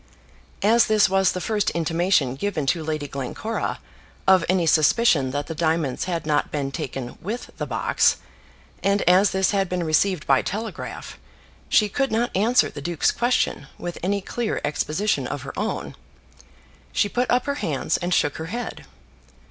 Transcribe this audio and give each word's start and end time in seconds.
As 0.63 0.87
this 0.87 1.07
was 1.11 1.31
the 1.31 1.39
first 1.39 1.69
intimation 1.69 2.33
given 2.35 2.65
to 2.65 2.83
Lady 2.83 3.07
Glencora 3.07 3.77
of 4.27 4.43
any 4.49 4.65
suspicion 4.65 5.29
that 5.29 5.45
the 5.45 5.53
diamonds 5.53 6.05
had 6.05 6.25
not 6.25 6.49
been 6.49 6.71
taken 6.71 7.19
with 7.21 7.51
the 7.57 7.67
box, 7.67 8.17
and 8.81 9.03
as 9.03 9.29
this 9.29 9.51
had 9.51 9.69
been 9.69 9.83
received 9.83 10.25
by 10.25 10.41
telegraph, 10.41 11.19
she 11.69 11.87
could 11.87 12.11
not 12.11 12.35
answer 12.35 12.71
the 12.71 12.81
duke's 12.81 13.11
question 13.11 13.67
with 13.77 13.99
any 14.01 14.21
clear 14.21 14.59
exposition 14.65 15.27
of 15.27 15.43
her 15.43 15.53
own. 15.55 15.93
She 16.91 17.07
put 17.07 17.29
up 17.29 17.45
her 17.45 17.55
hands 17.61 17.97
and 17.97 18.11
shook 18.11 18.37
her 18.37 18.47
head. 18.47 18.85